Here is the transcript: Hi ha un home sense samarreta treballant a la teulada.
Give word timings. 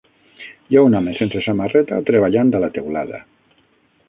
Hi 0.71 0.79
ha 0.79 0.83
un 0.87 0.97
home 0.99 1.13
sense 1.19 1.43
samarreta 1.49 2.01
treballant 2.09 2.51
a 2.57 2.63
la 2.65 2.73
teulada. 2.79 3.23